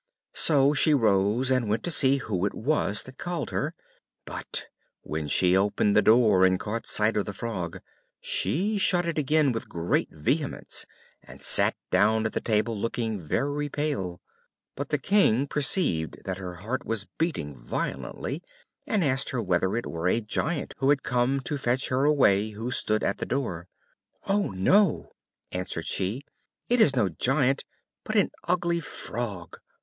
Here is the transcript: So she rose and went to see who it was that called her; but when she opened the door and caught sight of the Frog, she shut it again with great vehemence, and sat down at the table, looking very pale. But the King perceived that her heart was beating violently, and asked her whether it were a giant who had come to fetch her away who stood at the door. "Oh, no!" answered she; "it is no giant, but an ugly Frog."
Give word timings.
So 0.33 0.73
she 0.73 0.95
rose 0.95 1.51
and 1.51 1.69
went 1.69 1.83
to 1.83 1.91
see 1.91 2.17
who 2.17 2.43
it 2.47 2.55
was 2.55 3.03
that 3.03 3.19
called 3.19 3.51
her; 3.51 3.75
but 4.25 4.65
when 5.01 5.27
she 5.27 5.55
opened 5.55 5.95
the 5.95 6.01
door 6.01 6.43
and 6.43 6.59
caught 6.59 6.87
sight 6.87 7.15
of 7.15 7.25
the 7.25 7.35
Frog, 7.35 7.79
she 8.19 8.79
shut 8.79 9.05
it 9.05 9.19
again 9.19 9.51
with 9.51 9.69
great 9.69 10.09
vehemence, 10.11 10.87
and 11.21 11.39
sat 11.39 11.75
down 11.91 12.25
at 12.25 12.33
the 12.33 12.41
table, 12.41 12.75
looking 12.75 13.19
very 13.19 13.69
pale. 13.69 14.19
But 14.75 14.89
the 14.89 14.97
King 14.97 15.45
perceived 15.45 16.17
that 16.25 16.39
her 16.39 16.55
heart 16.55 16.83
was 16.83 17.05
beating 17.19 17.53
violently, 17.53 18.41
and 18.87 19.03
asked 19.03 19.29
her 19.29 19.39
whether 19.43 19.77
it 19.77 19.85
were 19.85 20.07
a 20.07 20.19
giant 20.19 20.73
who 20.79 20.89
had 20.89 21.03
come 21.03 21.41
to 21.41 21.59
fetch 21.59 21.89
her 21.89 22.05
away 22.05 22.49
who 22.49 22.71
stood 22.71 23.03
at 23.03 23.19
the 23.19 23.25
door. 23.27 23.67
"Oh, 24.25 24.49
no!" 24.49 25.11
answered 25.51 25.85
she; 25.85 26.23
"it 26.69 26.81
is 26.81 26.95
no 26.95 27.07
giant, 27.07 27.65
but 28.03 28.15
an 28.15 28.31
ugly 28.47 28.79
Frog." 28.79 29.59